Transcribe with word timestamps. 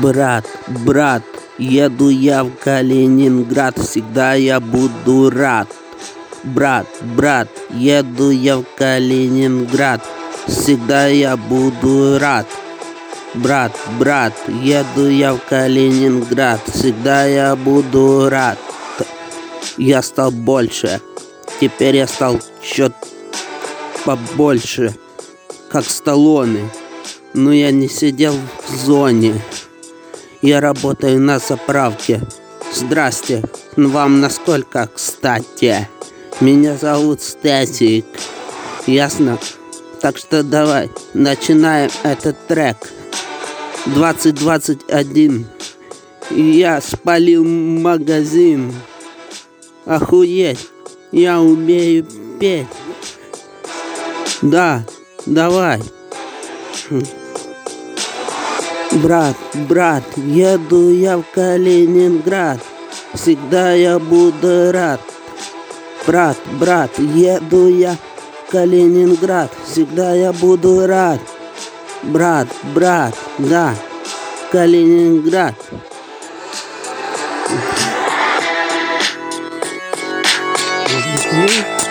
Брат, 0.00 0.46
брат, 0.68 1.22
еду 1.58 2.08
я 2.08 2.44
в 2.44 2.50
Калининград, 2.56 3.78
всегда 3.78 4.32
я 4.32 4.58
буду 4.58 5.28
рад. 5.28 5.68
Брат, 6.44 6.86
брат, 7.02 7.48
еду 7.70 8.30
я 8.30 8.56
в 8.56 8.64
Калининград, 8.76 10.00
всегда 10.46 11.08
я 11.08 11.36
буду 11.36 12.18
рад. 12.18 12.46
Брат, 13.34 13.72
брат, 13.98 14.32
еду 14.48 15.10
я 15.10 15.34
в 15.34 15.40
Калининград, 15.40 16.60
всегда 16.72 17.26
я 17.26 17.54
буду 17.54 18.30
рад. 18.30 18.58
Я 19.76 20.00
стал 20.00 20.30
больше, 20.30 21.02
теперь 21.60 21.96
я 21.96 22.06
стал 22.06 22.40
чё 22.62 22.90
побольше, 24.06 24.94
как 25.68 25.84
Сталлоне. 25.84 26.70
Но 27.34 27.52
я 27.52 27.70
не 27.70 27.88
сидел 27.88 28.34
в 28.66 28.74
зоне. 28.74 29.34
Я 30.42 30.60
работаю 30.60 31.20
на 31.20 31.38
заправке. 31.38 32.22
Здрасте, 32.72 33.42
вам 33.76 34.20
насколько 34.20 34.88
кстати? 34.92 35.88
Меня 36.40 36.76
зовут 36.76 37.22
Стасик. 37.22 38.04
Ясно? 38.86 39.38
Так 40.00 40.18
что 40.18 40.42
давай, 40.42 40.90
начинаем 41.14 41.90
этот 42.02 42.46
трек. 42.46 42.76
2021. 43.86 45.46
Я 46.30 46.80
спалил 46.80 47.44
магазин. 47.44 48.74
Охуеть, 49.84 50.68
я 51.12 51.40
умею 51.40 52.06
петь. 52.38 52.66
Да, 54.42 54.84
давай. 55.24 55.80
Брат, 59.02 59.36
брат, 59.68 60.04
еду 60.16 60.90
я 60.90 61.18
в 61.18 61.24
Калининград, 61.34 62.60
всегда 63.12 63.72
я 63.72 63.98
буду 63.98 64.72
рад. 64.72 65.00
Брат, 66.06 66.36
брат, 66.52 66.98
еду 66.98 67.68
я 67.68 67.94
в 68.46 68.50
Калининград, 68.50 69.52
всегда 69.70 70.14
я 70.14 70.32
буду 70.32 70.86
рад. 70.86 71.20
Брат, 72.04 72.48
брат, 72.74 73.14
да, 73.38 73.74
Калининград. 74.50 75.54
Mm-hmm. 81.32 81.85